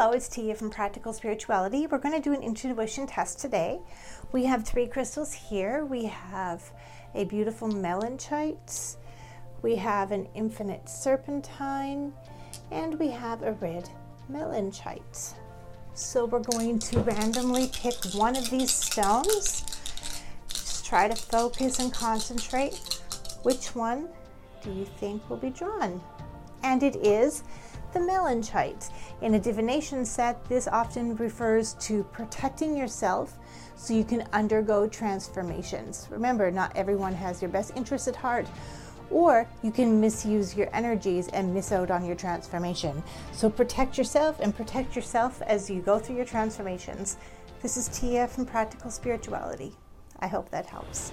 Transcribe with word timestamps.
Hello, 0.00 0.12
it's 0.12 0.30
Tia 0.30 0.54
from 0.54 0.70
Practical 0.70 1.12
Spirituality. 1.12 1.86
We're 1.86 1.98
going 1.98 2.14
to 2.14 2.22
do 2.22 2.32
an 2.32 2.42
intuition 2.42 3.06
test 3.06 3.38
today. 3.38 3.80
We 4.32 4.46
have 4.46 4.64
three 4.64 4.86
crystals 4.86 5.34
here. 5.34 5.84
We 5.84 6.06
have 6.06 6.62
a 7.14 7.24
beautiful 7.24 7.68
malachite, 7.68 8.96
we 9.60 9.76
have 9.76 10.10
an 10.10 10.26
infinite 10.34 10.88
serpentine, 10.88 12.14
and 12.70 12.98
we 12.98 13.08
have 13.08 13.42
a 13.42 13.52
red 13.52 13.90
malachite. 14.30 15.34
So 15.92 16.24
we're 16.24 16.44
going 16.44 16.78
to 16.78 17.00
randomly 17.00 17.68
pick 17.70 18.02
one 18.14 18.36
of 18.36 18.48
these 18.48 18.70
stones. 18.70 19.66
Just 20.48 20.86
try 20.86 21.08
to 21.08 21.14
focus 21.14 21.78
and 21.78 21.92
concentrate. 21.92 23.02
Which 23.42 23.74
one 23.74 24.08
do 24.62 24.72
you 24.72 24.86
think 24.86 25.28
will 25.28 25.36
be 25.36 25.50
drawn? 25.50 26.00
And 26.62 26.82
it 26.82 26.96
is 26.96 27.44
the 27.92 28.00
malachite. 28.00 28.88
In 29.22 29.34
a 29.34 29.40
divination 29.40 30.06
set, 30.06 30.42
this 30.48 30.66
often 30.66 31.14
refers 31.16 31.74
to 31.74 32.04
protecting 32.04 32.74
yourself 32.74 33.38
so 33.76 33.92
you 33.92 34.04
can 34.04 34.26
undergo 34.32 34.88
transformations. 34.88 36.08
Remember, 36.10 36.50
not 36.50 36.74
everyone 36.74 37.12
has 37.14 37.42
your 37.42 37.50
best 37.50 37.72
interest 37.76 38.08
at 38.08 38.16
heart, 38.16 38.46
or 39.10 39.46
you 39.62 39.72
can 39.72 40.00
misuse 40.00 40.56
your 40.56 40.68
energies 40.74 41.28
and 41.28 41.52
miss 41.52 41.70
out 41.70 41.90
on 41.90 42.06
your 42.06 42.16
transformation. 42.16 43.02
So 43.32 43.50
protect 43.50 43.98
yourself 43.98 44.40
and 44.40 44.56
protect 44.56 44.96
yourself 44.96 45.42
as 45.42 45.68
you 45.68 45.82
go 45.82 45.98
through 45.98 46.16
your 46.16 46.24
transformations. 46.24 47.18
This 47.60 47.76
is 47.76 47.88
Tia 47.88 48.26
from 48.26 48.46
Practical 48.46 48.90
Spirituality. 48.90 49.74
I 50.20 50.28
hope 50.28 50.50
that 50.50 50.64
helps. 50.64 51.12